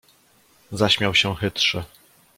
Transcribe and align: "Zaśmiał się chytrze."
"Zaśmiał 0.71 1.15
się 1.15 1.35
chytrze." 1.35 1.83